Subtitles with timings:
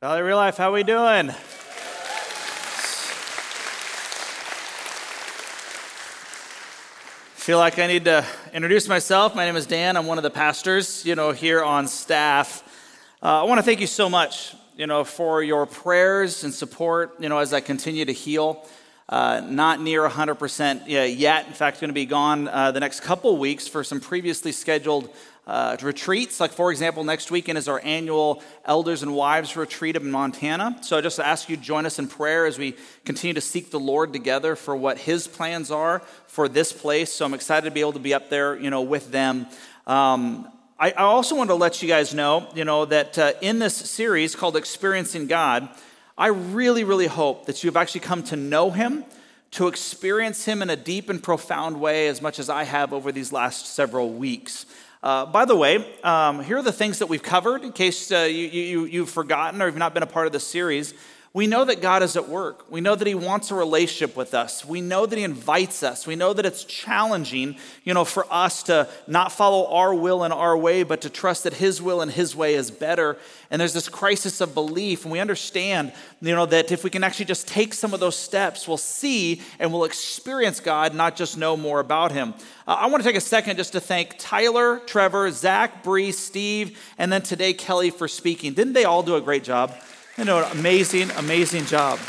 [0.00, 1.32] Valley Real Life, how we doing?
[7.34, 9.34] Feel like I need to introduce myself.
[9.34, 9.96] My name is Dan.
[9.96, 12.62] I'm one of the pastors, you know, here on staff.
[13.20, 17.16] Uh, I want to thank you so much, you know, for your prayers and support,
[17.18, 18.64] you know, as I continue to heal.
[19.08, 21.48] Uh, not near 100% yet.
[21.48, 25.10] In fact, going to be gone uh, the next couple weeks for some previously scheduled
[25.48, 26.40] uh, retreats.
[26.40, 30.76] Like, for example, next weekend is our annual Elders and Wives retreat in Montana.
[30.82, 33.70] So I just ask you to join us in prayer as we continue to seek
[33.70, 37.10] the Lord together for what His plans are for this place.
[37.10, 39.46] So I'm excited to be able to be up there, you know, with them.
[39.86, 43.58] Um, I, I, also want to let you guys know, you know, that uh, in
[43.58, 45.66] this series called Experiencing God,
[46.18, 49.04] I really, really hope that you've actually come to know him,
[49.52, 53.12] to experience him in a deep and profound way as much as I have over
[53.12, 54.66] these last several weeks.
[55.00, 58.18] Uh, by the way, um, here are the things that we've covered in case uh,
[58.18, 60.92] you, you, you've forgotten or you've not been a part of the series.
[61.34, 62.70] We know that God is at work.
[62.70, 64.64] We know that He wants a relationship with us.
[64.64, 66.06] We know that He invites us.
[66.06, 70.32] We know that it's challenging, you know, for us to not follow our will and
[70.32, 73.18] our way, but to trust that His will and His way is better.
[73.50, 77.04] And there's this crisis of belief, and we understand, you know, that if we can
[77.04, 81.36] actually just take some of those steps, we'll see and we'll experience God, not just
[81.36, 82.32] know more about Him.
[82.66, 86.78] Uh, I want to take a second just to thank Tyler, Trevor, Zach, Bree, Steve,
[86.96, 88.54] and then today Kelly for speaking.
[88.54, 89.74] Didn't they all do a great job?
[90.18, 92.00] You know, an amazing, amazing job.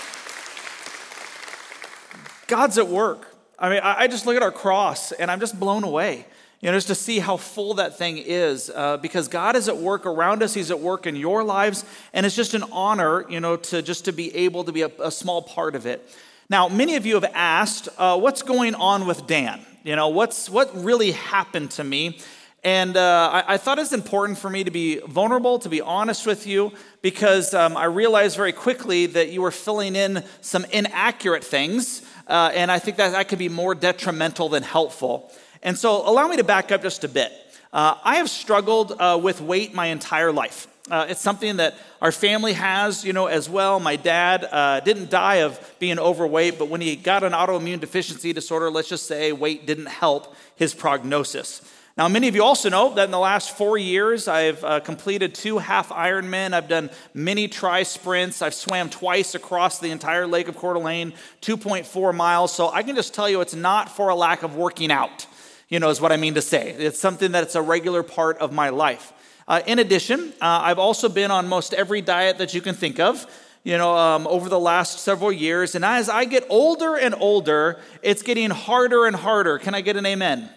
[2.47, 3.27] God's at work.
[3.59, 6.25] I mean, I just look at our cross and I'm just blown away.
[6.59, 9.77] You know, just to see how full that thing is, uh, because God is at
[9.77, 10.55] work around us.
[10.55, 14.05] He's at work in your lives, and it's just an honor, you know, to just
[14.05, 16.09] to be able to be a, a small part of it.
[16.49, 19.63] Now, many of you have asked, uh, what's going on with Dan?
[19.83, 22.17] You know, what's what really happened to me?
[22.63, 26.25] And uh, I, I, thought it's important for me to be vulnerable, to be honest
[26.25, 31.43] with you, because um, I realized very quickly that you were filling in some inaccurate
[31.43, 32.01] things.
[32.27, 35.31] Uh, and I think that that could be more detrimental than helpful.
[35.63, 37.31] And so, allow me to back up just a bit.
[37.71, 40.67] Uh, I have struggled uh, with weight my entire life.
[40.91, 43.79] Uh, it's something that our family has, you know, as well.
[43.79, 48.33] My dad uh, didn't die of being overweight, but when he got an autoimmune deficiency
[48.33, 51.61] disorder, let's just say weight didn't help his prognosis.
[51.99, 55.35] Now, many of you also know that in the last four years, I've uh, completed
[55.35, 56.53] two half Ironman.
[56.53, 58.41] I've done many tri sprints.
[58.41, 61.11] I've swam twice across the entire Lake of Coeur d'Alene,
[61.41, 62.53] 2.4 miles.
[62.53, 65.27] So I can just tell you it's not for a lack of working out,
[65.67, 66.69] you know, is what I mean to say.
[66.69, 69.11] It's something that's a regular part of my life.
[69.45, 73.01] Uh, in addition, uh, I've also been on most every diet that you can think
[73.01, 73.27] of
[73.65, 75.75] you know, um, over the last several years.
[75.75, 79.59] And as I get older and older, it's getting harder and harder.
[79.59, 80.49] Can I get an amen?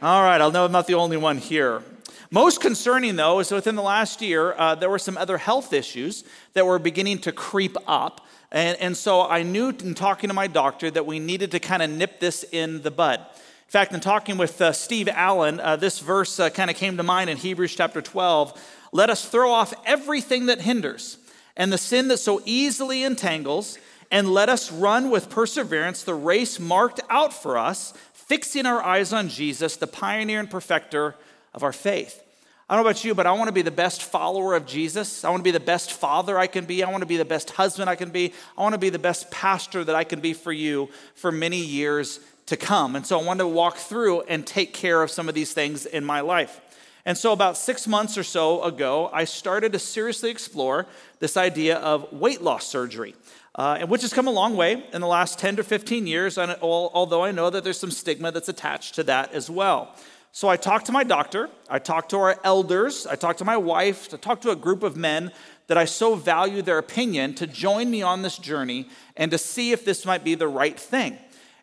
[0.00, 1.82] All right, I'll know I'm not the only one here.
[2.30, 6.22] Most concerning, though, is within the last year, uh, there were some other health issues
[6.52, 8.24] that were beginning to creep up.
[8.52, 11.82] And, and so I knew in talking to my doctor that we needed to kind
[11.82, 13.18] of nip this in the bud.
[13.18, 16.96] In fact, in talking with uh, Steve Allen, uh, this verse uh, kind of came
[16.96, 18.88] to mind in Hebrews chapter 12.
[18.92, 21.18] Let us throw off everything that hinders
[21.56, 23.78] and the sin that so easily entangles,
[24.12, 27.92] and let us run with perseverance the race marked out for us
[28.28, 31.14] fixing our eyes on Jesus, the pioneer and perfecter
[31.54, 32.22] of our faith.
[32.68, 35.24] I don't know about you, but I want to be the best follower of Jesus.
[35.24, 36.84] I want to be the best father I can be.
[36.84, 38.34] I want to be the best husband I can be.
[38.58, 41.56] I want to be the best pastor that I can be for you for many
[41.56, 42.94] years to come.
[42.94, 45.86] And so I want to walk through and take care of some of these things
[45.86, 46.60] in my life.
[47.06, 50.84] And so, about six months or so ago, I started to seriously explore
[51.20, 53.14] this idea of weight loss surgery
[53.58, 56.56] uh, which has come a long way in the last 10 to 15 years, and
[56.62, 59.94] although I know that there's some stigma that's attached to that as well.
[60.30, 63.56] So I talked to my doctor, I talked to our elders, I talked to my
[63.56, 65.32] wife, I talked to a group of men
[65.66, 69.72] that I so value their opinion to join me on this journey and to see
[69.72, 71.18] if this might be the right thing.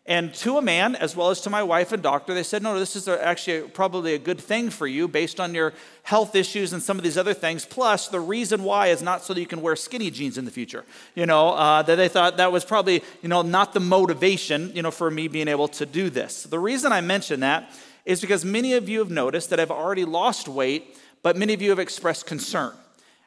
[0.08, 2.78] And to a man, as well as to my wife and doctor, they said, no,
[2.78, 5.72] this is actually probably a good thing for you based on your
[6.04, 7.64] health issues and some of these other things.
[7.64, 10.50] Plus, the reason why is not so that you can wear skinny jeans in the
[10.52, 10.84] future.
[11.16, 14.82] You know, uh, that they thought that was probably, you know, not the motivation, you
[14.82, 16.44] know, for me being able to do this.
[16.44, 17.72] The reason I mention that
[18.04, 21.60] is because many of you have noticed that I've already lost weight, but many of
[21.60, 22.72] you have expressed concern.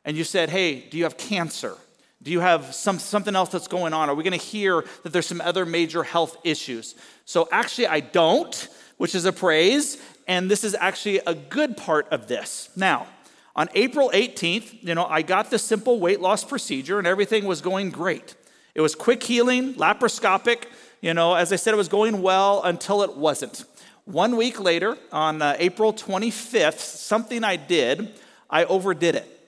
[0.05, 1.75] And you said, hey, do you have cancer?
[2.21, 4.09] Do you have some, something else that's going on?
[4.09, 6.95] Are we going to hear that there's some other major health issues?
[7.25, 8.67] So, actually, I don't,
[8.97, 12.69] which is a praise, and this is actually a good part of this.
[12.75, 13.07] Now,
[13.55, 17.61] on April 18th, you know, I got the simple weight loss procedure and everything was
[17.61, 18.35] going great.
[18.75, 20.65] It was quick healing, laparoscopic,
[21.01, 23.65] you know, as I said, it was going well until it wasn't.
[24.05, 28.13] One week later, on uh, April 25th, something I did,
[28.49, 29.38] I overdid it.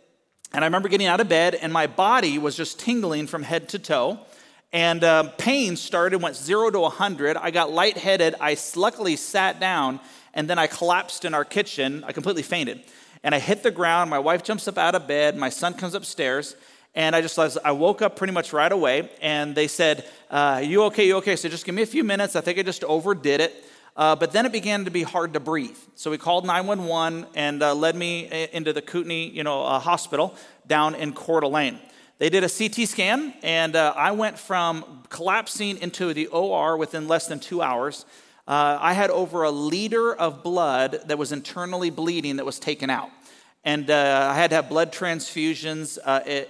[0.54, 3.70] And I remember getting out of bed, and my body was just tingling from head
[3.70, 4.20] to toe.
[4.74, 7.38] And uh, pain started, went zero to 100.
[7.38, 8.36] I got lightheaded.
[8.40, 10.02] I luckily sat down,
[10.34, 12.04] and then I collapsed in our kitchen.
[12.06, 12.82] I completely fainted.
[13.24, 14.10] And I hit the ground.
[14.10, 15.38] My wife jumps up out of bed.
[15.38, 16.56] My son comes upstairs.
[16.96, 19.10] And I just, I woke up pretty much right away.
[19.22, 21.08] And they said, uh, You okay?
[21.08, 21.38] You okay?
[21.38, 22.36] So just give me a few minutes.
[22.36, 23.64] I think I just overdid it.
[23.96, 25.78] Uh, but then it began to be hard to breathe.
[25.96, 29.80] So we called 911 and uh, led me uh, into the Kootenai you know, uh,
[29.80, 30.36] hospital
[30.66, 31.80] down in Coeur d'Alene.
[32.18, 37.08] They did a CT scan, and uh, I went from collapsing into the OR within
[37.08, 38.06] less than two hours.
[38.48, 42.90] Uh, I had over a liter of blood that was internally bleeding that was taken
[42.92, 43.10] out.
[43.64, 46.00] And I had to have blood transfusions,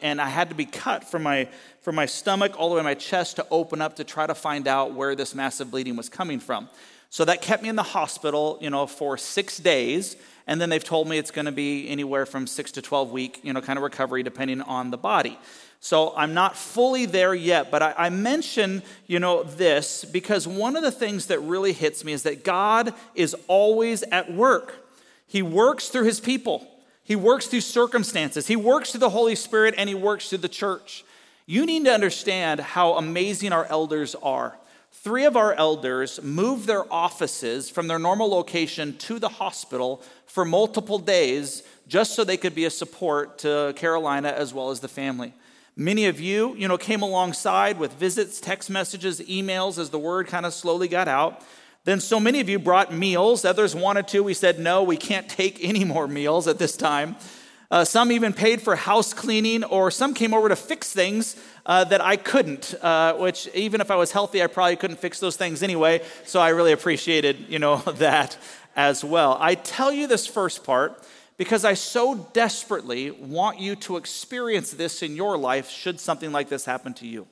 [0.02, 1.50] and I had to be cut from my,
[1.82, 4.36] from my stomach all the way to my chest to open up to try to
[4.36, 6.70] find out where this massive bleeding was coming from.
[7.12, 10.16] So that kept me in the hospital, you know, for six days.
[10.48, 13.42] And then they've told me it's going to be anywhere from six to 12 week,
[13.44, 15.38] you know, kind of recovery depending on the body.
[15.82, 20.78] So I'm not fully there yet, but I, I mention, you know, this because one
[20.78, 24.88] of the things that really hits me is that God is always at work.
[25.28, 26.66] He works through his people.
[27.04, 28.48] He works through circumstances.
[28.48, 31.04] He works through the Holy Spirit and he works through the church.
[31.46, 34.56] You need to understand how amazing our elders are
[35.04, 40.46] three of our elders moved their offices from their normal location to the hospital for
[40.46, 44.88] multiple days just so they could be a support to Carolina as well as the
[44.88, 45.34] family.
[45.76, 50.28] Many of you, you know, came alongside with visits, text messages, emails as the word
[50.28, 51.42] kind of slowly got out.
[51.84, 53.44] Then so many of you brought meals.
[53.44, 54.22] Others wanted to.
[54.22, 57.16] We said, no, we can't take any more meals at this time.
[57.72, 61.84] Uh, some even paid for house cleaning, or some came over to fix things uh,
[61.86, 65.36] that I couldn't, uh, which even if I was healthy, I probably couldn't fix those
[65.36, 66.02] things anyway.
[66.26, 68.38] So I really appreciated, you know, that
[68.76, 69.38] as well.
[69.40, 71.04] I tell you this first part
[71.38, 76.50] because I so desperately want you to experience this in your life should something like
[76.50, 77.28] this happen to you.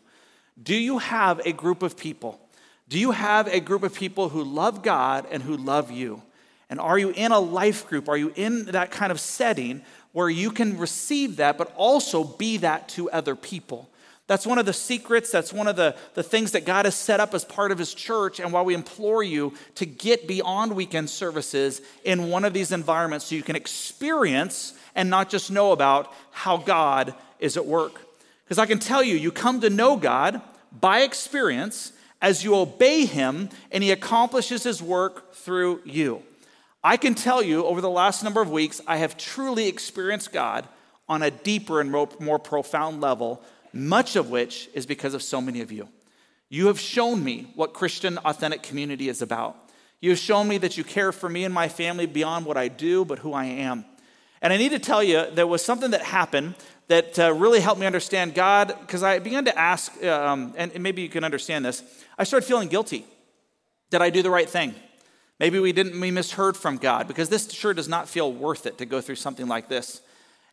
[0.61, 2.39] Do you have a group of people?
[2.87, 6.23] Do you have a group of people who love God and who love you?
[6.71, 8.09] And are you in a life group?
[8.09, 12.57] Are you in that kind of setting where you can receive that, but also be
[12.57, 13.89] that to other people.
[14.29, 15.31] That's one of the secrets.
[15.31, 17.95] That's one of the, the things that God has set up as part of His
[17.95, 18.39] church.
[18.39, 23.25] And while we implore you to get beyond weekend services in one of these environments
[23.25, 28.01] so you can experience and not just know about how God is at work.
[28.43, 30.43] Because I can tell you, you come to know God
[30.79, 31.91] by experience
[32.21, 36.21] as you obey Him and He accomplishes His work through you.
[36.83, 40.67] I can tell you over the last number of weeks, I have truly experienced God
[41.07, 43.41] on a deeper and more profound level,
[43.73, 45.87] much of which is because of so many of you.
[46.49, 49.55] You have shown me what Christian authentic community is about.
[50.01, 52.69] You have shown me that you care for me and my family beyond what I
[52.69, 53.85] do, but who I am.
[54.41, 56.55] And I need to tell you, there was something that happened
[56.87, 61.01] that uh, really helped me understand God, because I began to ask, um, and maybe
[61.03, 61.83] you can understand this.
[62.17, 63.05] I started feeling guilty.
[63.91, 64.73] Did I do the right thing?
[65.39, 68.77] Maybe we didn't we misheard from God because this sure does not feel worth it
[68.79, 70.01] to go through something like this.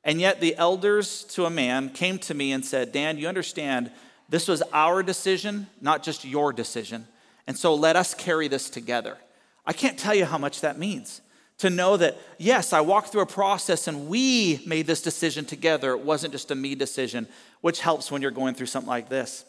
[0.07, 3.91] And yet the elders to a man came to me and said, "Dan, you understand
[4.29, 7.09] this was our decision, not just your decision.
[7.47, 9.19] And so let us carry this together."
[9.67, 11.21] I can't tell you how much that means.
[11.59, 15.93] To know that, yes, I walked through a process and we made this decision together.
[15.93, 17.27] It wasn't just a me decision,
[17.63, 19.45] which helps when you're going through something like this.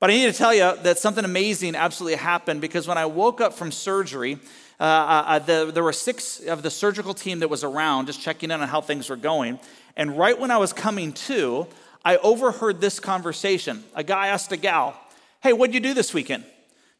[0.00, 3.40] But I need to tell you that something amazing absolutely happened because when I woke
[3.40, 4.38] up from surgery,
[4.80, 8.20] uh, uh, uh, the, there were six of the surgical team that was around just
[8.20, 9.58] checking in on how things were going.
[9.96, 11.66] And right when I was coming to,
[12.04, 13.82] I overheard this conversation.
[13.94, 14.98] A guy asked a gal,
[15.42, 16.44] Hey, what'd you do this weekend?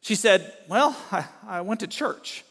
[0.01, 2.43] She said, Well, I, I went to church.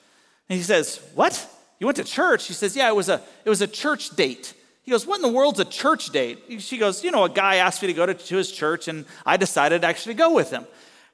[0.49, 1.47] And he says, What?
[1.79, 2.43] You went to church?
[2.43, 4.55] She says, Yeah, it was a, it was a church date.
[4.83, 6.61] He goes, What in the world's a church date?
[6.61, 9.05] She goes, You know, a guy asked me to go to, to his church, and
[9.27, 10.67] I decided to actually go with him.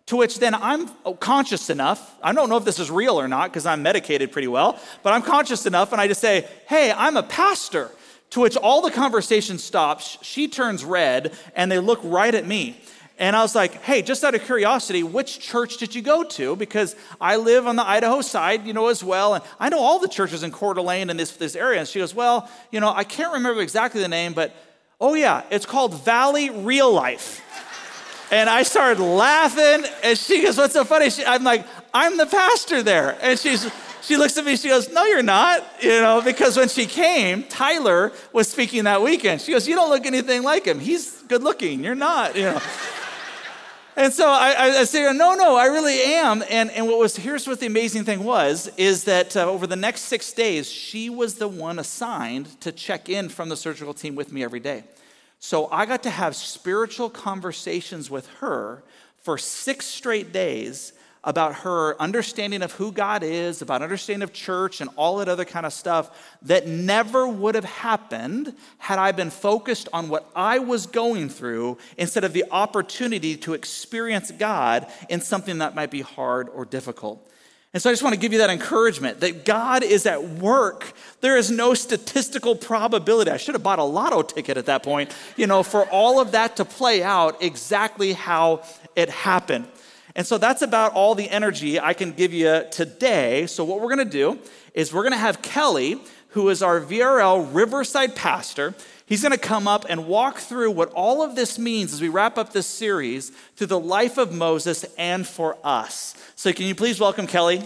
[0.06, 3.50] To which then I'm conscious enough, I don't know if this is real or not
[3.50, 7.16] because I'm medicated pretty well, but I'm conscious enough and I just say, hey, I'm
[7.16, 7.90] a pastor.
[8.30, 10.18] To which all the conversation stops.
[10.20, 12.76] She turns red and they look right at me.
[13.16, 16.56] And I was like, hey, just out of curiosity, which church did you go to?
[16.56, 19.34] Because I live on the Idaho side, you know, as well.
[19.34, 21.78] And I know all the churches in Coeur d'Alene in this, this area.
[21.78, 24.52] And she goes, well, you know, I can't remember exactly the name, but
[25.00, 27.40] oh, yeah, it's called Valley Real Life.
[28.30, 31.10] And I started laughing, and she goes, What's so funny?
[31.10, 33.16] She, I'm like, I'm the pastor there.
[33.20, 33.70] And she's,
[34.02, 35.64] she looks at me, she goes, No, you're not.
[35.82, 39.40] You know, because when she came, Tyler was speaking that weekend.
[39.40, 40.80] She goes, You don't look anything like him.
[40.80, 41.84] He's good looking.
[41.84, 42.60] You're not, you know.
[43.96, 46.42] and so I, I, I say, No, no, I really am.
[46.50, 49.76] And, and what was, here's what the amazing thing was, is that uh, over the
[49.76, 54.14] next six days, she was the one assigned to check in from the surgical team
[54.14, 54.84] with me every day.
[55.44, 58.82] So I got to have spiritual conversations with her
[59.18, 64.80] for six straight days about her understanding of who God is, about understanding of church
[64.80, 69.28] and all that other kind of stuff that never would have happened had I been
[69.28, 75.20] focused on what I was going through instead of the opportunity to experience God in
[75.20, 77.30] something that might be hard or difficult.
[77.74, 80.92] And so I just want to give you that encouragement that God is at work.
[81.20, 83.32] There is no statistical probability.
[83.32, 86.30] I should have bought a lotto ticket at that point, you know, for all of
[86.32, 88.62] that to play out exactly how
[88.94, 89.66] it happened.
[90.14, 93.48] And so that's about all the energy I can give you today.
[93.48, 94.38] So, what we're going to do
[94.72, 98.74] is we're going to have Kelly, who is our VRL Riverside pastor.
[99.06, 102.08] He's going to come up and walk through what all of this means as we
[102.08, 106.14] wrap up this series through the life of Moses and for us.
[106.36, 107.62] So, can you please welcome Kelly?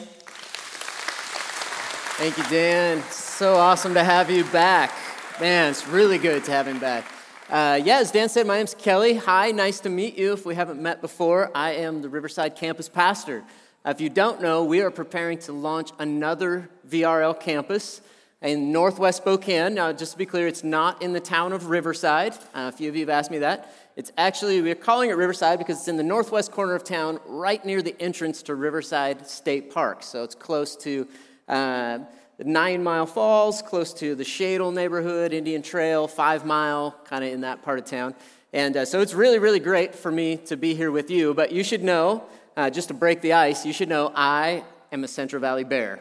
[2.19, 3.05] Thank you, Dan.
[3.11, 4.93] So awesome to have you back.
[5.41, 7.07] Man, it's really good to have him back.
[7.49, 9.15] Uh, yeah, as Dan said, my name's Kelly.
[9.15, 10.33] Hi, nice to meet you.
[10.33, 13.45] If we haven't met before, I am the Riverside campus pastor.
[13.87, 18.01] If you don't know, we are preparing to launch another VRL campus
[18.43, 19.75] in Northwest Spokane.
[19.75, 22.35] Now, just to be clear, it's not in the town of Riverside.
[22.55, 23.75] Uh, a few of you have asked me that.
[23.97, 27.65] It's actually, we're calling it Riverside because it's in the northwest corner of town, right
[27.65, 30.05] near the entrance to Riverside State Park.
[30.05, 31.09] So it's close to
[31.49, 31.99] uh,
[32.39, 37.41] Nine Mile Falls, close to the Shadle neighborhood, Indian Trail, Five Mile, kind of in
[37.41, 38.15] that part of town.
[38.53, 41.35] And uh, so it's really, really great for me to be here with you.
[41.35, 42.23] But you should know,
[42.57, 45.99] uh, just to break the ice, you should know I am a Central Valley Bear.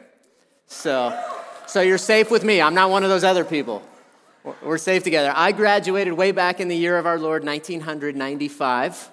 [0.67, 1.19] So,
[1.67, 2.61] so you're safe with me.
[2.61, 3.83] I'm not one of those other people.
[4.63, 5.33] We're safe together.
[5.35, 9.09] I graduated way back in the year of our Lord, 1995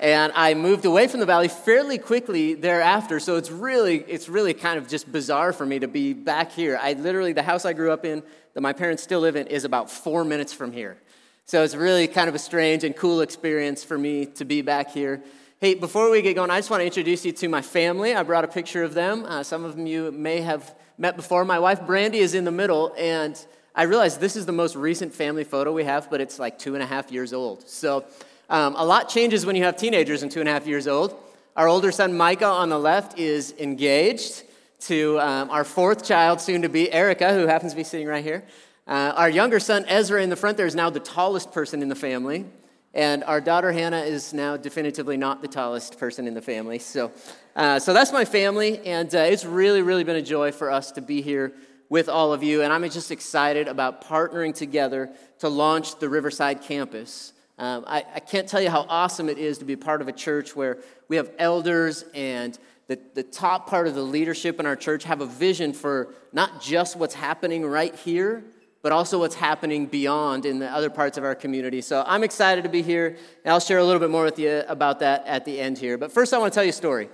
[0.00, 3.20] and I moved away from the valley fairly quickly thereafter.
[3.20, 6.78] So it's really, it's really kind of just bizarre for me to be back here.
[6.80, 8.22] I literally, the house I grew up in,
[8.54, 10.96] that my parents still live in, is about four minutes from here.
[11.44, 14.90] So it's really kind of a strange and cool experience for me to be back
[14.90, 15.22] here.
[15.60, 18.14] Hey, before we get going, I just want to introduce you to my family.
[18.14, 19.26] I brought a picture of them.
[19.26, 21.46] Uh, some of you may have met before.
[21.46, 23.34] My wife, Brandy, is in the middle, and
[23.74, 26.74] I realize this is the most recent family photo we have, but it's like two
[26.74, 27.66] and a half years old.
[27.66, 28.04] So
[28.50, 31.18] um, a lot changes when you have teenagers and two and a half years old.
[31.56, 34.42] Our older son, Micah, on the left, is engaged
[34.80, 38.22] to um, our fourth child, soon to be Erica, who happens to be sitting right
[38.22, 38.44] here.
[38.86, 41.88] Uh, our younger son, Ezra, in the front there, is now the tallest person in
[41.88, 42.44] the family.
[42.92, 46.80] And our daughter, Hannah, is now definitively not the tallest person in the family.
[46.80, 47.12] So,
[47.54, 48.84] uh, so that's my family.
[48.84, 51.52] And uh, it's really, really been a joy for us to be here
[51.88, 52.62] with all of you.
[52.62, 57.32] And I'm just excited about partnering together to launch the Riverside campus.
[57.58, 60.12] Um, I, I, can't tell you how awesome it is to be part of a
[60.12, 60.78] church where
[61.08, 65.20] we have elders and the, the top part of the leadership in our church have
[65.20, 68.42] a vision for not just what's happening right here,
[68.82, 71.80] but also what's happening beyond in the other parts of our community.
[71.80, 74.62] So I'm excited to be here, and I'll share a little bit more with you
[74.68, 75.98] about that at the end here.
[75.98, 77.08] But first, I want to tell you a story.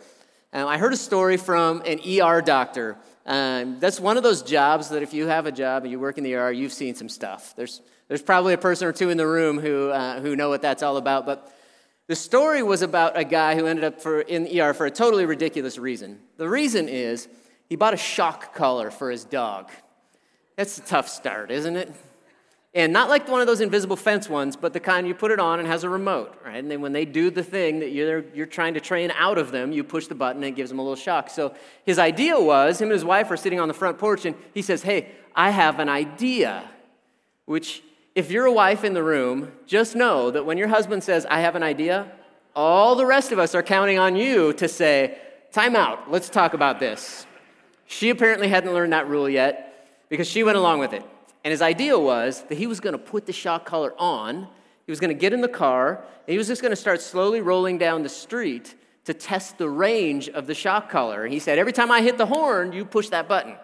[0.53, 2.97] Um, I heard a story from an ER doctor.
[3.27, 6.19] Um, that's one of those jobs that if you have a job and you work
[6.19, 7.55] in the ER, you've seen some stuff.
[7.57, 10.63] There's there's probably a person or two in the room who, uh, who know what
[10.63, 11.27] that's all about.
[11.27, 11.53] But
[12.07, 14.91] the story was about a guy who ended up for, in the ER for a
[14.91, 16.21] totally ridiculous reason.
[16.37, 17.29] The reason is
[17.69, 19.71] he bought a shock collar for his dog.
[20.57, 21.93] That's a tough start, isn't it?
[22.77, 25.41] And not like one of those invisible fence ones, but the kind you put it
[25.41, 26.57] on and has a remote, right?
[26.57, 29.51] And then when they do the thing that you're, you're trying to train out of
[29.51, 31.31] them, you push the button and it gives them a little shock.
[31.31, 31.55] So
[31.87, 34.61] his idea was him and his wife are sitting on the front porch and he
[34.61, 36.69] says, Hey, I have an idea,
[37.47, 37.83] which
[38.15, 41.41] if you're a wife in the room, just know that when your husband says, I
[41.41, 42.13] have an idea,
[42.55, 45.17] all the rest of us are counting on you to say,
[45.51, 47.27] Time out, let's talk about this.
[47.87, 49.67] She apparently hadn't learned that rule yet
[50.09, 51.05] because she went along with it.
[51.45, 54.49] And his idea was that he was going to put the shock collar on,
[54.85, 57.01] he was going to get in the car, and he was just going to start
[57.01, 61.25] slowly rolling down the street to test the range of the shock collar.
[61.25, 63.57] And he said, Every time I hit the horn, you push that button.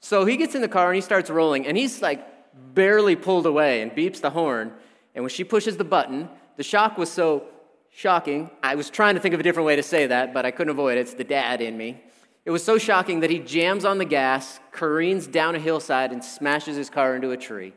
[0.00, 2.26] So he gets in the car and he starts rolling, and he's like
[2.74, 4.72] barely pulled away and beeps the horn.
[5.14, 7.44] And when she pushes the button, the shock was so
[7.90, 8.50] shocking.
[8.62, 10.70] I was trying to think of a different way to say that, but I couldn't
[10.70, 11.02] avoid it.
[11.02, 12.02] It's the dad in me.
[12.50, 16.24] It was so shocking that he jams on the gas, careens down a hillside, and
[16.24, 17.72] smashes his car into a tree.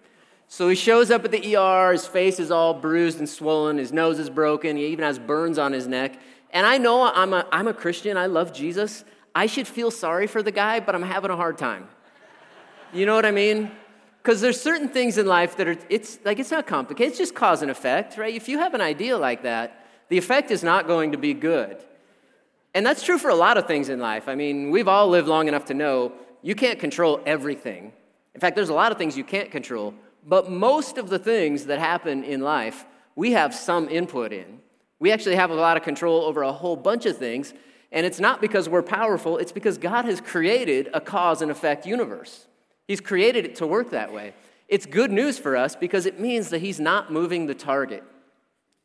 [0.47, 1.91] So he shows up at the ER.
[1.91, 3.77] His face is all bruised and swollen.
[3.77, 4.75] His nose is broken.
[4.75, 6.19] He even has burns on his neck.
[6.49, 8.17] And I know I'm a, I'm a Christian.
[8.17, 9.05] I love Jesus.
[9.35, 11.87] I should feel sorry for the guy, but I'm having a hard time.
[12.91, 13.69] You know what I mean?
[14.23, 17.11] Because there's certain things in life that are, it's like, it's not complicated.
[17.11, 18.33] It's just cause and effect, right?
[18.33, 21.77] If you have an idea like that, the effect is not going to be good.
[22.73, 24.27] And that's true for a lot of things in life.
[24.27, 27.93] I mean, we've all lived long enough to know you can't control everything.
[28.33, 29.93] In fact, there's a lot of things you can't control,
[30.25, 34.59] But most of the things that happen in life, we have some input in.
[34.99, 37.53] We actually have a lot of control over a whole bunch of things.
[37.91, 41.85] And it's not because we're powerful, it's because God has created a cause and effect
[41.85, 42.47] universe.
[42.87, 44.33] He's created it to work that way.
[44.67, 48.03] It's good news for us because it means that He's not moving the target.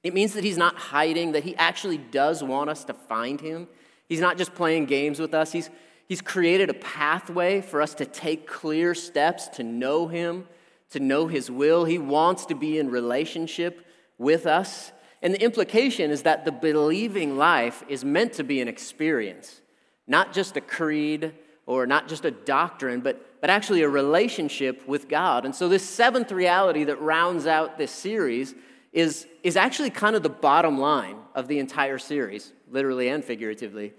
[0.02, 3.68] It means that He's not hiding, that He actually does want us to find Him.
[4.08, 5.70] He's not just playing games with us, He's,
[6.06, 10.46] he's created a pathway for us to take clear steps to know Him,
[10.90, 11.84] to know His will.
[11.84, 13.86] He wants to be in relationship
[14.16, 14.92] with us.
[15.20, 19.60] And the implication is that the believing life is meant to be an experience,
[20.06, 21.34] not just a creed
[21.66, 25.44] or not just a doctrine, but, but actually a relationship with God.
[25.44, 28.54] And so, this seventh reality that rounds out this series
[28.92, 33.92] is, is actually kind of the bottom line of the entire series, literally and figuratively.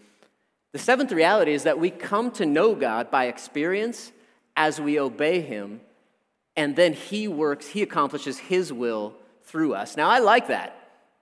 [0.71, 4.11] The seventh reality is that we come to know God by experience
[4.55, 5.81] as we obey Him,
[6.55, 9.97] and then He works, He accomplishes His will through us.
[9.97, 10.75] Now, I like that.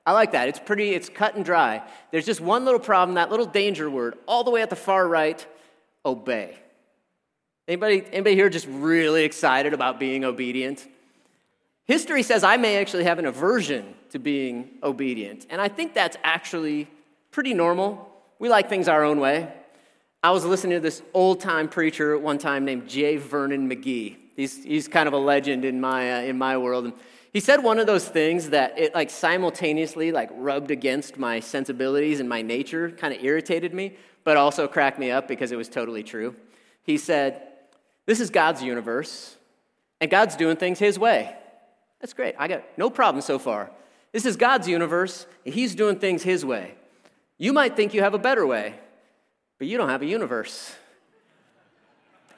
[0.05, 0.47] I like that.
[0.47, 1.83] It's pretty, it's cut and dry.
[2.11, 5.07] There's just one little problem, that little danger word, all the way at the far
[5.07, 5.45] right
[6.05, 6.57] obey.
[7.67, 10.87] Anybody, anybody here just really excited about being obedient?
[11.85, 16.17] History says I may actually have an aversion to being obedient, and I think that's
[16.23, 16.87] actually
[17.37, 18.09] pretty normal.
[18.39, 19.47] We like things our own way.
[20.23, 23.17] I was listening to this old time preacher at one time named J.
[23.17, 24.15] Vernon McGee.
[24.35, 26.85] He's, he's kind of a legend in my, uh, in my world.
[26.85, 26.93] And
[27.31, 32.19] he said one of those things that it like simultaneously like rubbed against my sensibilities
[32.19, 35.69] and my nature, kind of irritated me, but also cracked me up because it was
[35.69, 36.35] totally true.
[36.81, 37.43] He said,
[38.07, 39.37] This is God's universe,
[40.01, 41.35] and God's doing things his way.
[42.01, 42.33] That's great.
[42.39, 43.69] I got no problem so far.
[44.11, 46.73] This is God's universe, and he's doing things his way.
[47.37, 48.75] You might think you have a better way,
[49.59, 50.75] but you don't have a universe.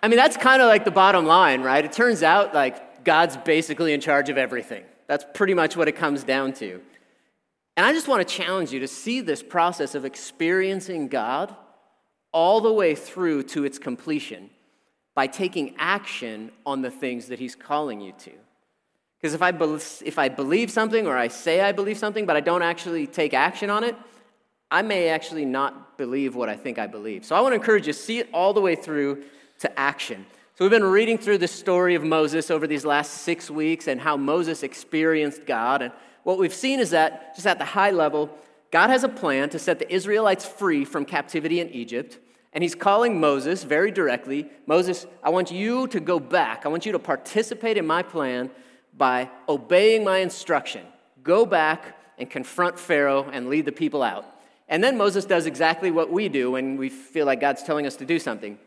[0.01, 1.83] I mean, that's kind of like the bottom line, right?
[1.83, 4.83] It turns out like God's basically in charge of everything.
[5.07, 6.81] That's pretty much what it comes down to.
[7.75, 11.55] And I just want to challenge you to see this process of experiencing God
[12.31, 14.49] all the way through to its completion
[15.15, 18.31] by taking action on the things that He's calling you to.
[19.17, 22.35] Because if I, be- if I believe something or I say I believe something, but
[22.35, 23.95] I don't actually take action on it,
[24.71, 27.25] I may actually not believe what I think I believe.
[27.25, 29.23] So I want to encourage you, to see it all the way through
[29.59, 30.25] to action.
[30.55, 34.01] So, we've been reading through the story of Moses over these last six weeks and
[34.01, 35.81] how Moses experienced God.
[35.81, 38.29] And what we've seen is that, just at the high level,
[38.69, 42.19] God has a plan to set the Israelites free from captivity in Egypt.
[42.51, 46.65] And he's calling Moses very directly Moses, I want you to go back.
[46.65, 48.49] I want you to participate in my plan
[48.97, 50.83] by obeying my instruction.
[51.23, 54.25] Go back and confront Pharaoh and lead the people out.
[54.69, 57.95] And then Moses does exactly what we do when we feel like God's telling us
[57.97, 58.57] to do something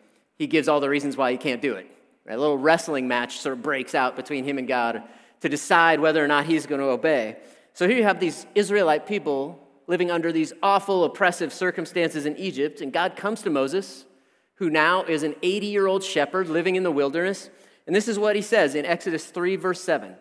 [0.42, 1.86] he gives all the reasons why he can't do it.
[2.28, 5.02] A little wrestling match sort of breaks out between him and God
[5.40, 7.36] to decide whether or not he's going to obey.
[7.74, 12.80] So here you have these Israelite people living under these awful, oppressive circumstances in Egypt,
[12.80, 14.04] and God comes to Moses,
[14.54, 17.50] who now is an 80 year old shepherd living in the wilderness.
[17.86, 20.14] And this is what he says in Exodus 3, verse 7.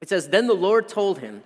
[0.00, 1.42] It says, Then the Lord told him,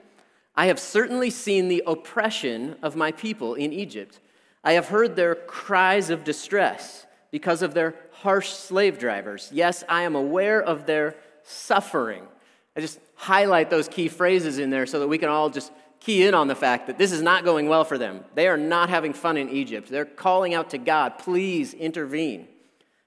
[0.56, 4.20] I have certainly seen the oppression of my people in Egypt.
[4.62, 9.50] I have heard their cries of distress because of their harsh slave drivers.
[9.52, 12.22] Yes, I am aware of their suffering.
[12.76, 16.26] I just highlight those key phrases in there so that we can all just key
[16.26, 18.24] in on the fact that this is not going well for them.
[18.34, 19.88] They are not having fun in Egypt.
[19.88, 22.46] They're calling out to God, please intervene.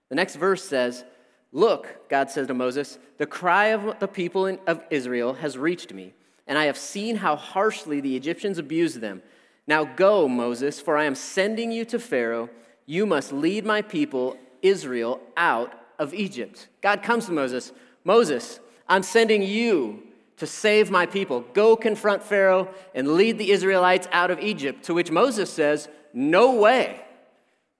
[0.09, 1.03] The next verse says,
[1.51, 6.13] Look, God says to Moses, the cry of the people of Israel has reached me,
[6.47, 9.21] and I have seen how harshly the Egyptians abuse them.
[9.67, 12.49] Now go, Moses, for I am sending you to Pharaoh
[12.89, 16.69] you must lead my people, Israel, out of Egypt.
[16.81, 20.01] God comes to Moses Moses, I'm sending you
[20.37, 21.41] to save my people.
[21.53, 24.83] Go confront Pharaoh and lead the Israelites out of Egypt.
[24.83, 27.01] To which Moses says, No way.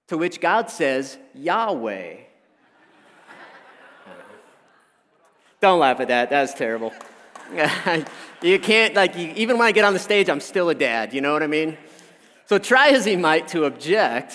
[0.08, 2.16] To which God says, Yahweh.
[5.62, 6.30] Don't laugh at that.
[6.30, 6.92] That's terrible.
[8.42, 11.14] you can't, like, even when I get on the stage, I'm still a dad.
[11.14, 11.78] You know what I mean?
[12.46, 14.34] So try as he might to object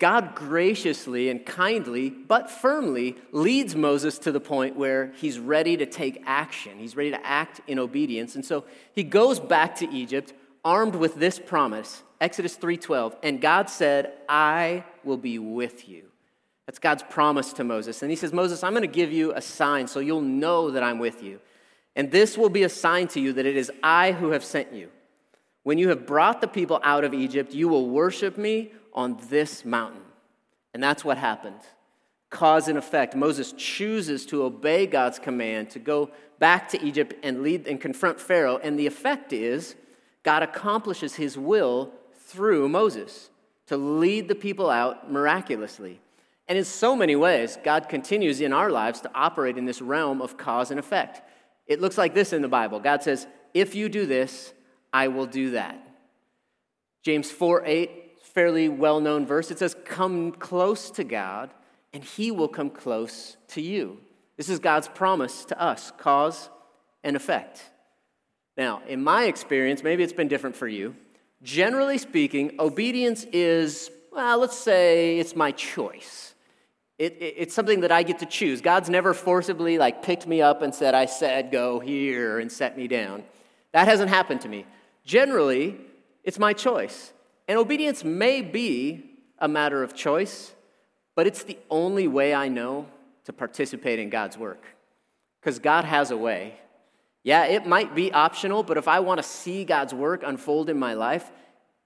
[0.00, 5.84] God graciously and kindly, but firmly, leads Moses to the point where he's ready to
[5.84, 6.78] take action.
[6.78, 8.34] He's ready to act in obedience.
[8.34, 10.32] And so he goes back to Egypt
[10.64, 16.10] armed with this promise, Exodus 3:12, and God said, "I will be with you."
[16.66, 18.02] That's God's promise to Moses.
[18.02, 20.82] And he says, "Moses, I'm going to give you a sign so you'll know that
[20.82, 21.40] I'm with you.
[21.96, 24.72] And this will be a sign to you that it is I who have sent
[24.72, 24.88] you.
[25.62, 29.64] When you have brought the people out of Egypt, you will worship me on this
[29.64, 30.02] mountain.
[30.72, 31.60] And that's what happened.
[32.30, 33.14] cause and effect.
[33.14, 38.20] Moses chooses to obey God's command to go back to Egypt and lead and confront
[38.20, 39.74] Pharaoh, and the effect is
[40.22, 43.30] God accomplishes his will through Moses
[43.66, 46.00] to lead the people out miraculously.
[46.48, 50.20] And in so many ways, God continues in our lives to operate in this realm
[50.22, 51.22] of cause and effect.
[51.70, 54.52] It looks like this in the Bible God says, If you do this,
[54.92, 55.80] I will do that.
[57.02, 57.90] James 4 8,
[58.22, 61.50] fairly well known verse, it says, Come close to God,
[61.94, 63.98] and he will come close to you.
[64.36, 66.50] This is God's promise to us cause
[67.04, 67.62] and effect.
[68.56, 70.96] Now, in my experience, maybe it's been different for you.
[71.42, 76.34] Generally speaking, obedience is, well, let's say it's my choice.
[77.00, 78.60] It, it, it's something that I get to choose.
[78.60, 82.76] God's never forcibly like picked me up and said, I said go here and set
[82.76, 83.24] me down.
[83.72, 84.66] That hasn't happened to me.
[85.06, 85.80] Generally,
[86.24, 87.14] it's my choice.
[87.48, 89.02] And obedience may be
[89.38, 90.52] a matter of choice,
[91.16, 92.86] but it's the only way I know
[93.24, 94.62] to participate in God's work.
[95.40, 96.60] Because God has a way.
[97.22, 100.78] Yeah, it might be optional, but if I want to see God's work unfold in
[100.78, 101.30] my life,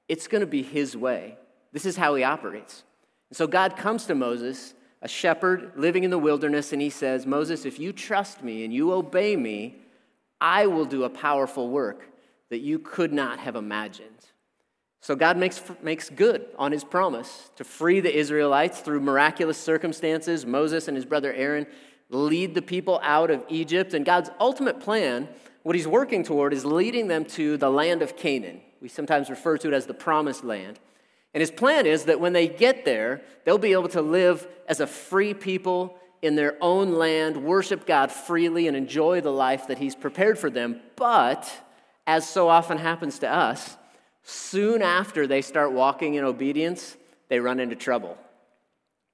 [0.09, 1.38] it's going to be His way.
[1.72, 2.83] This is how He operates.
[3.31, 7.26] And so God comes to Moses, a shepherd living in the wilderness, and He says,
[7.26, 9.76] Moses, if you trust me and you obey me,
[10.40, 12.08] I will do a powerful work
[12.48, 14.08] that you could not have imagined.
[15.04, 20.46] So God makes, makes good on his promise to free the Israelites through miraculous circumstances.
[20.46, 21.66] Moses and his brother Aaron
[22.08, 23.92] lead the people out of Egypt.
[23.92, 25.28] And God's ultimate plan,
[25.62, 28.62] what he's working toward, is leading them to the land of Canaan.
[28.80, 30.78] We sometimes refer to it as the promised land.
[31.35, 34.81] And his plan is that when they get there, they'll be able to live as
[34.81, 39.79] a free people in their own land, worship God freely, and enjoy the life that
[39.79, 40.81] he's prepared for them.
[40.97, 41.53] But,
[42.07, 43.77] as so often happens to us,
[44.25, 46.97] Soon after they start walking in obedience,
[47.29, 48.16] they run into trouble.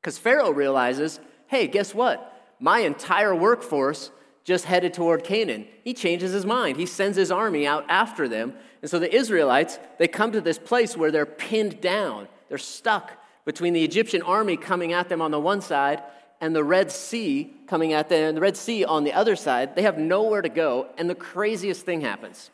[0.01, 2.33] Because Pharaoh realizes hey, guess what?
[2.61, 4.13] My entire workforce
[4.51, 5.65] just headed toward Canaan.
[5.85, 6.77] He changes his mind.
[6.77, 8.53] He sends his army out after them.
[8.83, 12.27] And so the Israelites, they come to this place where they're pinned down.
[12.49, 13.13] They're stuck
[13.45, 16.03] between the Egyptian army coming at them on the one side
[16.41, 19.77] and the Red Sea coming at them, and the Red Sea on the other side.
[19.77, 22.51] They have nowhere to go, and the craziest thing happens.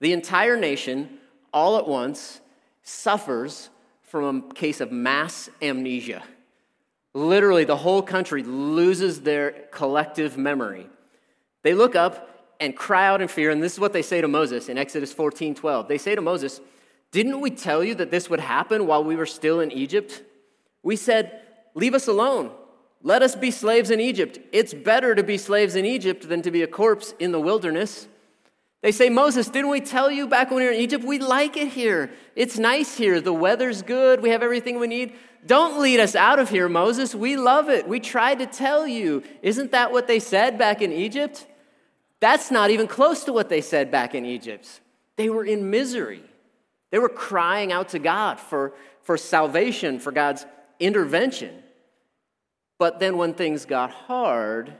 [0.00, 1.18] The entire nation
[1.52, 2.40] all at once
[2.84, 3.68] suffers
[4.02, 6.22] from a case of mass amnesia.
[7.12, 10.86] Literally, the whole country loses their collective memory.
[11.64, 14.28] They look up and cry out in fear, and this is what they say to
[14.28, 15.88] Moses in Exodus 14 12.
[15.88, 16.60] They say to Moses,
[17.10, 20.22] Didn't we tell you that this would happen while we were still in Egypt?
[20.84, 21.40] We said,
[21.74, 22.52] Leave us alone.
[23.02, 24.38] Let us be slaves in Egypt.
[24.52, 28.08] It's better to be slaves in Egypt than to be a corpse in the wilderness.
[28.80, 31.04] They say, Moses, didn't we tell you back when we were in Egypt?
[31.04, 32.10] We like it here.
[32.36, 33.20] It's nice here.
[33.20, 34.22] The weather's good.
[34.22, 35.14] We have everything we need.
[35.46, 37.14] Don't lead us out of here, Moses.
[37.14, 37.88] We love it.
[37.88, 39.22] We tried to tell you.
[39.42, 41.46] Isn't that what they said back in Egypt?
[42.24, 44.80] That's not even close to what they said back in Egypt.
[45.16, 46.22] They were in misery.
[46.90, 50.46] They were crying out to God for, for salvation, for God's
[50.80, 51.62] intervention.
[52.78, 54.72] But then when things got hard,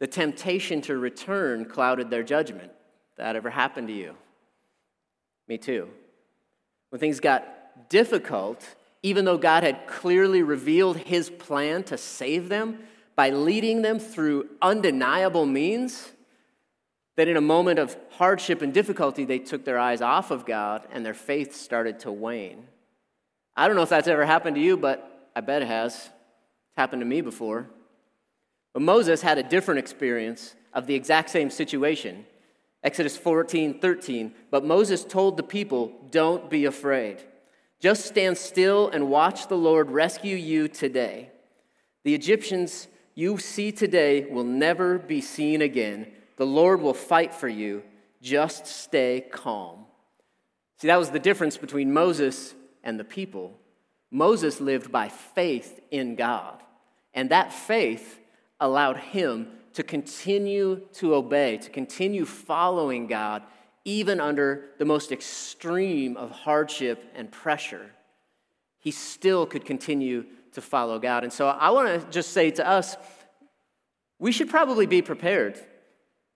[0.00, 2.72] the temptation to return clouded their judgment.
[3.16, 4.16] That ever happened to you?
[5.46, 5.88] Me too.
[6.90, 8.66] When things got difficult,
[9.04, 12.80] even though God had clearly revealed his plan to save them
[13.14, 16.10] by leading them through undeniable means,
[17.16, 20.86] that in a moment of hardship and difficulty, they took their eyes off of God
[20.90, 22.66] and their faith started to wane.
[23.56, 25.94] I don't know if that's ever happened to you, but I bet it has.
[25.94, 26.10] It's
[26.76, 27.68] happened to me before.
[28.72, 32.24] But Moses had a different experience of the exact same situation.
[32.82, 34.34] Exodus 14, 13.
[34.50, 37.18] But Moses told the people, Don't be afraid.
[37.78, 41.30] Just stand still and watch the Lord rescue you today.
[42.04, 46.06] The Egyptians you see today will never be seen again.
[46.36, 47.82] The Lord will fight for you.
[48.20, 49.86] Just stay calm.
[50.78, 53.58] See, that was the difference between Moses and the people.
[54.10, 56.62] Moses lived by faith in God,
[57.14, 58.18] and that faith
[58.60, 63.42] allowed him to continue to obey, to continue following God,
[63.84, 67.90] even under the most extreme of hardship and pressure.
[68.78, 71.24] He still could continue to follow God.
[71.24, 72.96] And so I want to just say to us,
[74.18, 75.58] we should probably be prepared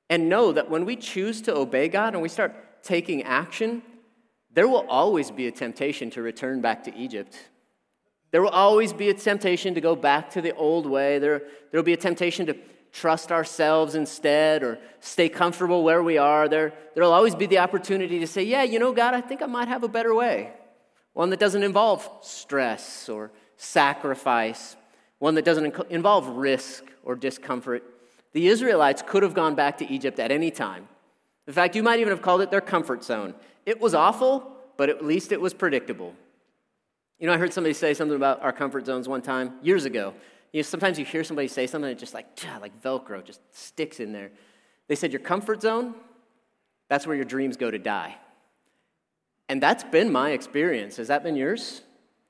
[0.08, 3.82] and know that when we choose to obey God and we start taking action,
[4.52, 7.36] there will always be a temptation to return back to Egypt.
[8.30, 11.18] There will always be a temptation to go back to the old way.
[11.18, 11.42] There,
[11.72, 12.56] will be a temptation to
[12.92, 18.18] trust ourselves instead or stay comfortable where we are, there, there'll always be the opportunity
[18.18, 20.52] to say, Yeah, you know, God, I think I might have a better way.
[21.12, 24.76] One that doesn't involve stress or sacrifice.
[25.18, 27.82] one that doesn't involve risk or discomfort.
[28.36, 30.86] The Israelites could have gone back to Egypt at any time.
[31.46, 33.32] In fact, you might even have called it their comfort zone.
[33.64, 36.12] It was awful, but at least it was predictable.
[37.18, 40.12] You know, I heard somebody say something about our comfort zones one time years ago.
[40.52, 42.26] You know, sometimes you hear somebody say something and it just like,
[42.60, 44.30] like Velcro, just sticks in there.
[44.86, 45.94] They said, Your comfort zone,
[46.90, 48.18] that's where your dreams go to die.
[49.48, 50.98] And that's been my experience.
[50.98, 51.80] Has that been yours?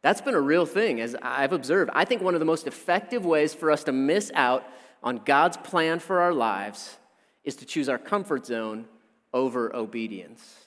[0.02, 1.90] That's been a real thing, as I've observed.
[1.94, 4.64] I think one of the most effective ways for us to miss out
[5.02, 6.96] on God's plan for our lives
[7.44, 8.86] is to choose our comfort zone
[9.32, 10.66] over obedience.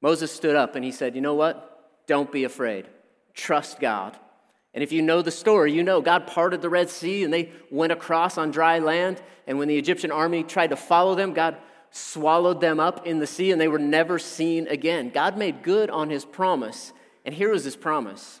[0.00, 2.06] Moses stood up and he said, You know what?
[2.06, 2.86] Don't be afraid.
[3.32, 4.16] Trust God.
[4.74, 7.52] And if you know the story, you know God parted the Red Sea and they
[7.70, 9.22] went across on dry land.
[9.46, 11.56] And when the Egyptian army tried to follow them, God
[11.90, 15.10] swallowed them up in the sea and they were never seen again.
[15.10, 16.92] God made good on his promise.
[17.24, 18.40] And here was his promise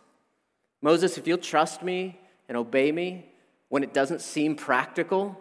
[0.82, 3.30] Moses, if you'll trust me and obey me
[3.74, 5.36] when it doesn't seem practical,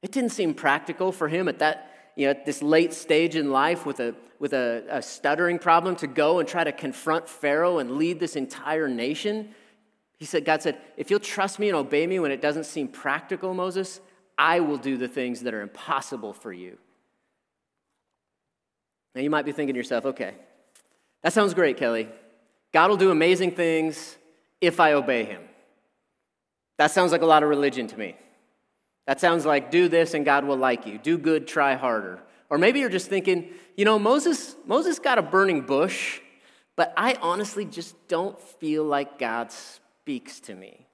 [0.00, 3.52] it didn't seem practical for him at that, you know, at this late stage in
[3.52, 7.76] life with a with a, a stuttering problem to go and try to confront Pharaoh
[7.76, 9.54] and lead this entire nation.
[10.16, 12.88] He said, God said, if you'll trust me and obey me when it doesn't seem
[12.88, 14.00] practical, Moses,
[14.38, 16.78] I will do the things that are impossible for you.
[19.14, 20.32] Now you might be thinking to yourself, okay,
[21.22, 22.08] that sounds great, Kelly.
[22.72, 24.16] God will do amazing things
[24.62, 25.42] if I obey him.
[26.80, 28.16] That sounds like a lot of religion to me.
[29.06, 30.96] That sounds like do this and God will like you.
[30.96, 32.20] Do good, try harder.
[32.48, 36.20] Or maybe you're just thinking, you know, Moses, Moses got a burning bush,
[36.76, 40.86] but I honestly just don't feel like God speaks to me.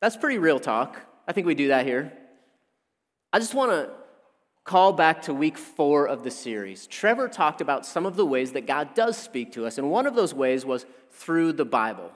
[0.00, 1.00] That's pretty real talk.
[1.26, 2.12] I think we do that here.
[3.32, 3.90] I just want to
[4.62, 6.86] call back to week four of the series.
[6.86, 10.06] Trevor talked about some of the ways that God does speak to us, and one
[10.06, 12.12] of those ways was through the Bible.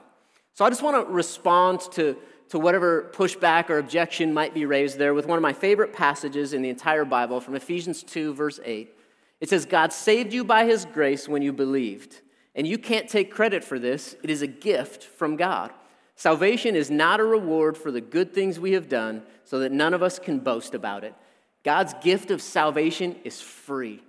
[0.53, 2.15] So I just want to respond to,
[2.49, 6.53] to whatever pushback or objection might be raised there with one of my favorite passages
[6.53, 8.95] in the entire Bible from Ephesians 2, verse 8.
[9.41, 12.21] It says, God saved you by his grace when you believed.
[12.55, 15.71] And you can't take credit for this, it is a gift from God.
[16.15, 19.93] Salvation is not a reward for the good things we have done, so that none
[19.93, 21.15] of us can boast about it.
[21.63, 24.01] God's gift of salvation is free.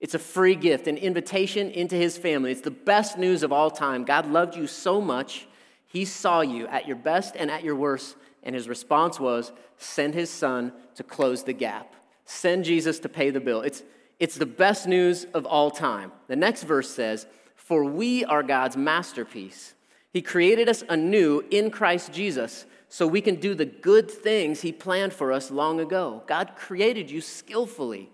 [0.00, 2.52] It's a free gift, an invitation into his family.
[2.52, 4.04] It's the best news of all time.
[4.04, 5.46] God loved you so much,
[5.90, 10.14] he saw you at your best and at your worst, and his response was send
[10.14, 13.62] his son to close the gap, send Jesus to pay the bill.
[13.62, 13.82] It's,
[14.20, 16.12] it's the best news of all time.
[16.28, 17.26] The next verse says,
[17.56, 19.74] for we are God's masterpiece.
[20.12, 24.70] He created us anew in Christ Jesus so we can do the good things He
[24.70, 26.22] planned for us long ago.
[26.28, 28.10] God created you skillfully,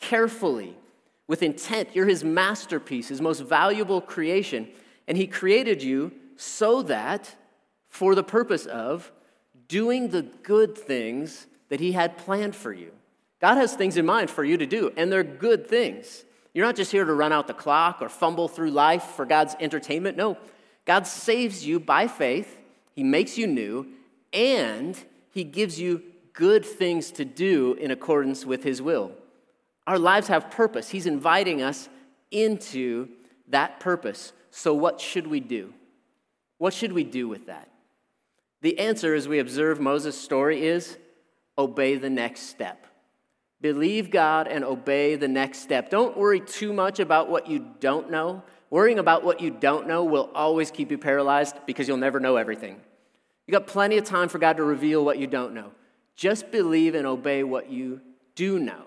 [0.00, 0.76] carefully,
[1.26, 1.88] with intent.
[1.92, 4.68] You're His masterpiece, His most valuable creation.
[5.08, 7.36] And He created you so that,
[7.90, 9.12] for the purpose of,
[9.68, 12.92] doing the good things that He had planned for you.
[13.42, 16.24] God has things in mind for you to do, and they're good things.
[16.54, 19.54] You're not just here to run out the clock or fumble through life for God's
[19.60, 20.16] entertainment.
[20.16, 20.38] No,
[20.86, 22.58] God saves you by faith,
[22.94, 23.88] He makes you new,
[24.32, 24.98] and
[25.32, 29.12] He gives you good things to do in accordance with His will.
[29.86, 30.88] Our lives have purpose.
[30.88, 31.90] He's inviting us
[32.30, 33.08] into
[33.48, 34.32] that purpose.
[34.50, 35.74] So, what should we do?
[36.60, 37.70] What should we do with that?
[38.60, 40.98] The answer, as we observe Moses' story, is
[41.56, 42.86] obey the next step.
[43.62, 45.88] Believe God and obey the next step.
[45.88, 48.42] Don't worry too much about what you don't know.
[48.68, 52.36] Worrying about what you don't know will always keep you paralyzed because you'll never know
[52.36, 52.78] everything.
[53.46, 55.72] You got plenty of time for God to reveal what you don't know.
[56.14, 58.02] Just believe and obey what you
[58.34, 58.84] do know.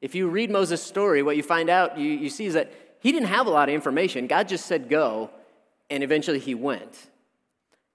[0.00, 3.10] If you read Moses' story, what you find out, you, you see is that he
[3.10, 4.28] didn't have a lot of information.
[4.28, 5.32] God just said go,
[5.90, 7.10] and eventually he went.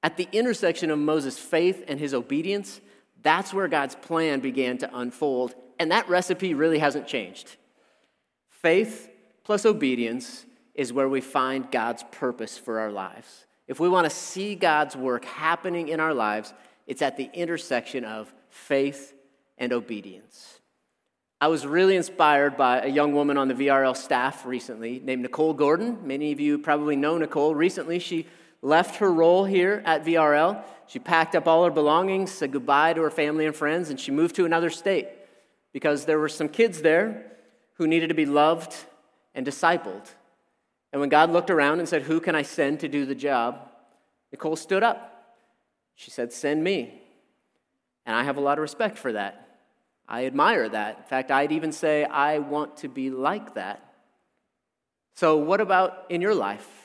[0.03, 2.81] At the intersection of Moses' faith and his obedience,
[3.21, 7.55] that's where God's plan began to unfold and that recipe really hasn't changed.
[8.49, 9.09] Faith
[9.43, 13.47] plus obedience is where we find God's purpose for our lives.
[13.67, 16.53] If we want to see God's work happening in our lives,
[16.85, 19.15] it's at the intersection of faith
[19.57, 20.59] and obedience.
[21.41, 25.55] I was really inspired by a young woman on the VRL staff recently named Nicole
[25.55, 26.05] Gordon.
[26.05, 27.55] Many of you probably know Nicole.
[27.55, 28.27] Recently, she
[28.61, 30.63] left her role here at VRL.
[30.87, 34.11] She packed up all her belongings, said goodbye to her family and friends, and she
[34.11, 35.07] moved to another state
[35.73, 37.31] because there were some kids there
[37.75, 38.75] who needed to be loved
[39.33, 40.07] and discipled.
[40.91, 43.69] And when God looked around and said, Who can I send to do the job?
[44.31, 45.37] Nicole stood up.
[45.95, 47.01] She said, Send me.
[48.05, 49.47] And I have a lot of respect for that.
[50.07, 50.97] I admire that.
[50.97, 53.93] In fact, I'd even say, I want to be like that.
[55.15, 56.80] So, what about in your life?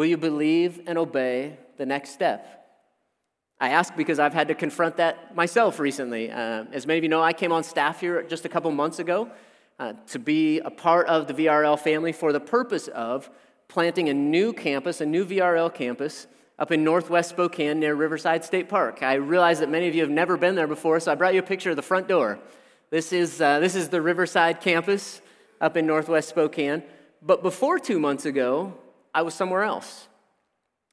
[0.00, 2.66] Will you believe and obey the next step?
[3.60, 6.30] I ask because I've had to confront that myself recently.
[6.30, 8.98] Uh, as many of you know, I came on staff here just a couple months
[8.98, 9.30] ago
[9.78, 13.28] uh, to be a part of the VRL family for the purpose of
[13.68, 16.26] planting a new campus, a new VRL campus
[16.58, 19.02] up in northwest Spokane near Riverside State Park.
[19.02, 21.40] I realize that many of you have never been there before, so I brought you
[21.40, 22.38] a picture of the front door.
[22.88, 25.20] This is, uh, this is the Riverside campus
[25.60, 26.84] up in northwest Spokane.
[27.20, 28.72] But before two months ago,
[29.14, 30.08] I was somewhere else.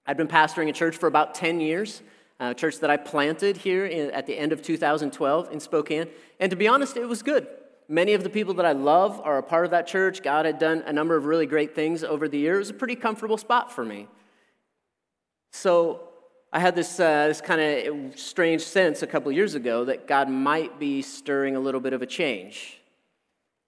[0.06, 2.01] I'd been pastoring a church for about 10 years,
[2.39, 6.08] a church that I planted here in, at the end of 2012 in Spokane.
[6.39, 7.47] And to be honest, it was good.
[7.89, 10.21] Many of the people that I love are a part of that church.
[10.21, 12.56] God had done a number of really great things over the years.
[12.56, 14.08] It was a pretty comfortable spot for me.
[15.51, 16.10] So
[16.51, 20.30] I had this, uh, this kind of strange sense a couple years ago that God
[20.30, 22.77] might be stirring a little bit of a change.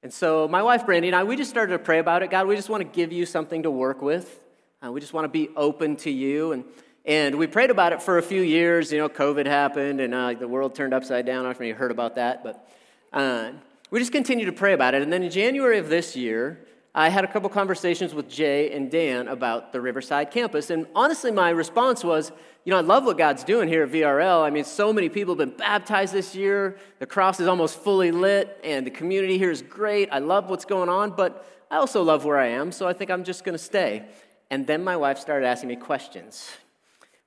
[0.01, 2.29] And so my wife Brandy and I, we just started to pray about it.
[2.29, 4.39] God, we just want to give you something to work with.
[4.85, 6.53] Uh, we just want to be open to you.
[6.53, 6.63] And,
[7.03, 8.93] and we prayed about it for a few years.
[8.93, 11.39] You know, COVID happened and uh, the world turned upside down.
[11.45, 12.69] I don't know if you heard about that, but
[13.11, 13.51] uh,
[13.91, 15.01] we just continued to pray about it.
[15.01, 16.59] And then in January of this year,
[16.95, 20.69] I had a couple conversations with Jay and Dan about the Riverside campus.
[20.71, 22.31] And honestly, my response was,
[22.65, 24.43] you know, I love what God's doing here at VRL.
[24.43, 26.77] I mean, so many people have been baptized this year.
[26.97, 30.09] The cross is almost fully lit, and the community here is great.
[30.11, 33.11] I love what's going on, but I also love where I am, so I think
[33.11, 34.05] I'm just going to stay.
[34.49, 36.49] And then my wife started asking me questions,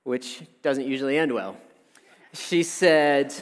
[0.02, 1.56] which doesn't usually end well.
[2.32, 3.32] She said,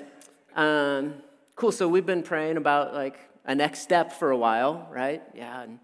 [0.55, 1.15] um,
[1.57, 5.23] Cool, so we've been praying about like a next step for a while, right?
[5.35, 5.63] Yeah.
[5.63, 5.79] And,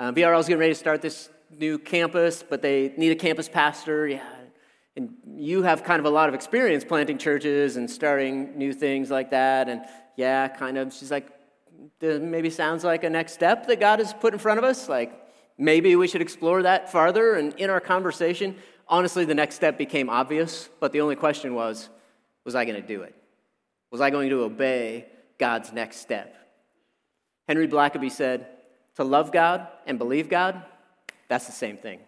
[0.00, 3.50] uh, VRL is getting ready to start this new campus, but they need a campus
[3.50, 4.08] pastor.
[4.08, 4.24] Yeah.
[4.96, 9.10] And you have kind of a lot of experience planting churches and starting new things
[9.10, 9.68] like that.
[9.68, 9.82] And
[10.16, 10.94] yeah, kind of.
[10.94, 11.28] She's like,
[12.00, 14.88] maybe sounds like a next step that God has put in front of us.
[14.88, 15.12] Like,
[15.58, 17.34] maybe we should explore that farther.
[17.34, 18.56] And in our conversation,
[18.88, 20.70] honestly, the next step became obvious.
[20.80, 21.90] But the only question was,
[22.46, 23.14] was I going to do it?
[23.90, 26.34] Was I going to obey God's next step?
[27.46, 28.46] Henry Blackaby said,
[28.96, 30.62] to love God and believe God,
[31.28, 32.00] that's the same thing.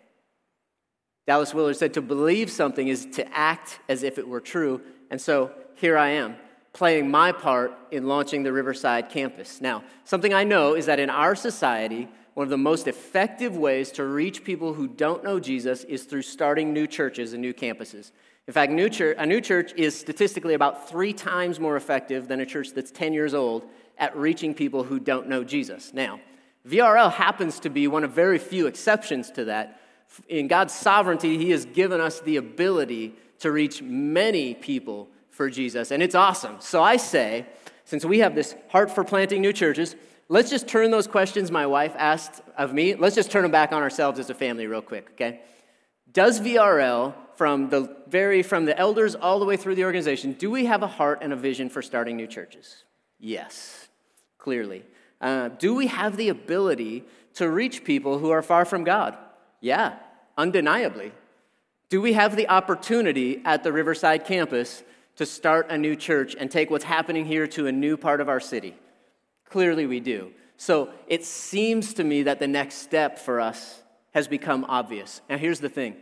[1.27, 4.81] Dallas Willard said to believe something is to act as if it were true.
[5.11, 6.37] And so here I am,
[6.73, 9.61] playing my part in launching the Riverside campus.
[9.61, 13.92] Now, something I know is that in our society, one of the most effective ways
[13.92, 18.11] to reach people who don't know Jesus is through starting new churches and new campuses.
[18.49, 22.40] In fact, new church, a new church is statistically about three times more effective than
[22.40, 23.66] a church that's 10 years old
[23.99, 25.92] at reaching people who don't know Jesus.
[25.95, 26.21] Now,
[26.68, 29.81] VRL happens to be one of very few exceptions to that.
[30.29, 35.90] In God's sovereignty, He has given us the ability to reach many people for Jesus,
[35.90, 36.57] and it's awesome.
[36.61, 37.46] So I say,
[37.85, 39.96] since we have this heart for planting new churches,
[40.29, 43.72] let's just turn those questions my wife asked of me, let's just turn them back
[43.72, 45.40] on ourselves as a family real quick, okay?
[46.12, 50.51] Does VRL, from the very from the elders all the way through the organization, do
[50.51, 52.85] we have a heart and a vision for starting new churches?
[53.18, 53.88] Yes,
[54.38, 54.85] clearly.
[55.23, 57.05] Uh, do we have the ability
[57.35, 59.17] to reach people who are far from God?
[59.61, 59.95] Yeah,
[60.37, 61.13] undeniably.
[61.89, 64.83] Do we have the opportunity at the Riverside campus
[65.17, 68.29] to start a new church and take what's happening here to a new part of
[68.29, 68.75] our city?
[69.49, 70.33] Clearly, we do.
[70.57, 73.83] So it seems to me that the next step for us
[74.15, 75.21] has become obvious.
[75.29, 75.97] Now, here's the thing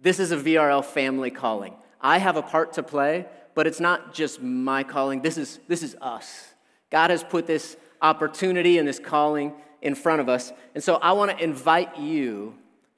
[0.00, 1.74] this is a VRL family calling.
[2.00, 5.82] I have a part to play, but it's not just my calling, this is, this
[5.82, 6.48] is us.
[6.90, 10.52] God has put this opportunity and this calling in front of us.
[10.74, 12.54] And so I want to invite you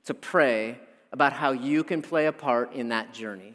[0.07, 0.79] to pray
[1.13, 3.55] about how you can play a part in that journey.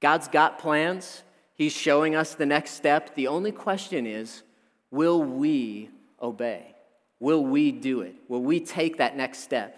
[0.00, 1.22] God's got plans,
[1.54, 3.14] He's showing us the next step.
[3.14, 4.42] The only question is
[4.90, 5.90] will we
[6.20, 6.74] obey?
[7.20, 8.14] Will we do it?
[8.28, 9.76] Will we take that next step?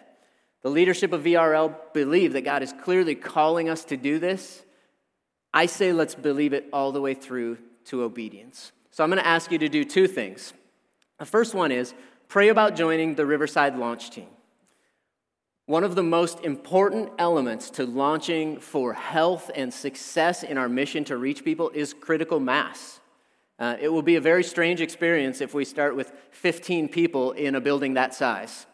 [0.63, 4.63] The leadership of VRL believe that God is clearly calling us to do this.
[5.53, 8.71] I say let's believe it all the way through to obedience.
[8.93, 10.53] So I'm going to ask you to do two things.
[11.23, 11.95] The first one is
[12.27, 14.27] pray about joining the Riverside launch team.
[15.67, 21.05] One of the most important elements to launching for health and success in our mission
[21.05, 22.99] to reach people is critical mass.
[23.57, 27.55] Uh, it will be a very strange experience if we start with 15 people in
[27.55, 28.67] a building that size.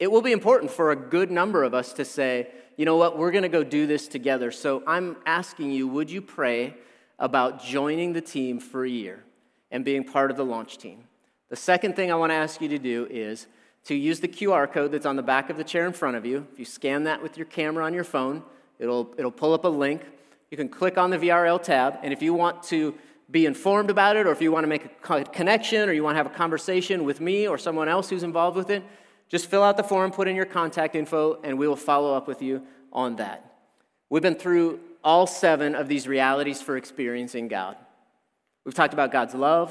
[0.00, 3.16] It will be important for a good number of us to say, you know what,
[3.16, 4.50] we're going to go do this together.
[4.50, 6.74] So I'm asking you, would you pray
[7.20, 9.22] about joining the team for a year
[9.70, 11.04] and being part of the launch team?
[11.52, 13.46] The second thing I want to ask you to do is
[13.84, 16.24] to use the QR code that's on the back of the chair in front of
[16.24, 16.46] you.
[16.50, 18.42] If you scan that with your camera on your phone,
[18.78, 20.00] it'll, it'll pull up a link.
[20.50, 22.94] You can click on the VRL tab, and if you want to
[23.30, 26.14] be informed about it, or if you want to make a connection, or you want
[26.14, 28.82] to have a conversation with me or someone else who's involved with it,
[29.28, 32.26] just fill out the form, put in your contact info, and we will follow up
[32.26, 32.62] with you
[32.94, 33.58] on that.
[34.08, 37.76] We've been through all seven of these realities for experiencing God.
[38.64, 39.68] We've talked about God's love,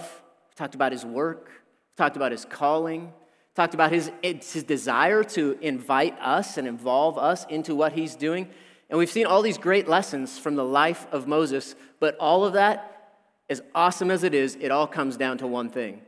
[0.48, 1.50] we've talked about His work,
[1.98, 3.14] talked about His calling,
[3.56, 8.50] talked about his, his desire to invite us and involve us into what He's doing.
[8.90, 12.54] And we've seen all these great lessons from the life of Moses, but all of
[12.54, 13.14] that,
[13.50, 16.02] as awesome as it is, it all comes down to one thing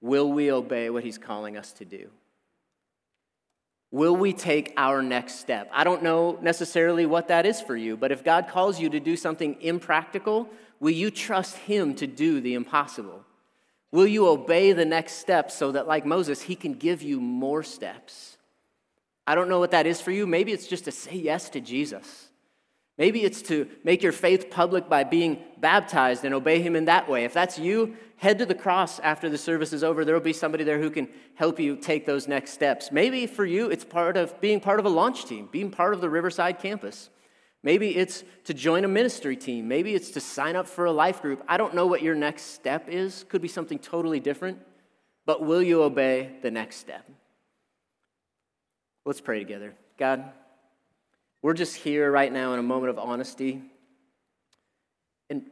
[0.00, 2.10] Will we obey what He's calling us to do?
[3.90, 5.70] Will we take our next step?
[5.72, 9.00] I don't know necessarily what that is for you, but if God calls you to
[9.00, 10.48] do something impractical,
[10.78, 13.24] will you trust Him to do the impossible?
[13.90, 17.62] Will you obey the next step so that, like Moses, He can give you more
[17.62, 18.36] steps?
[19.26, 20.26] I don't know what that is for you.
[20.26, 22.28] Maybe it's just to say yes to Jesus.
[22.96, 27.08] Maybe it's to make your faith public by being baptized and obey Him in that
[27.08, 27.24] way.
[27.24, 30.04] If that's you, head to the cross after the service is over.
[30.04, 32.90] There will be somebody there who can help you take those next steps.
[32.90, 36.00] Maybe for you, it's part of being part of a launch team, being part of
[36.00, 37.08] the Riverside campus.
[37.62, 39.66] Maybe it's to join a ministry team.
[39.66, 41.42] Maybe it's to sign up for a life group.
[41.48, 43.24] I don't know what your next step is.
[43.28, 44.58] Could be something totally different.
[45.26, 47.08] But will you obey the next step?
[49.04, 49.74] Let's pray together.
[49.98, 50.24] God,
[51.42, 53.62] we're just here right now in a moment of honesty.
[55.28, 55.46] And,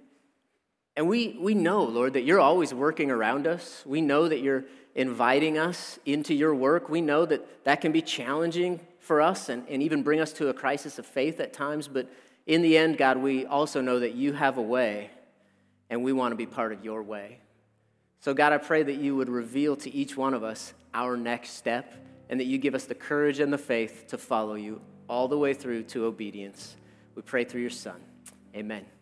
[0.96, 3.82] and we, we know, Lord, that you're always working around us.
[3.84, 6.88] We know that you're inviting us into your work.
[6.88, 10.48] We know that that can be challenging for us and, and even bring us to
[10.48, 11.86] a crisis of faith at times.
[11.86, 12.10] But
[12.46, 15.10] in the end, God, we also know that you have a way,
[15.88, 17.38] and we want to be part of your way.
[18.20, 21.50] So, God, I pray that you would reveal to each one of us our next
[21.50, 21.94] step
[22.28, 25.38] and that you give us the courage and the faith to follow you all the
[25.38, 26.74] way through to obedience.
[27.14, 28.00] We pray through your Son.
[28.54, 28.95] Amen.